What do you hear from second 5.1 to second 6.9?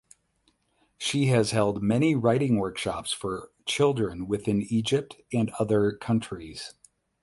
and other countries.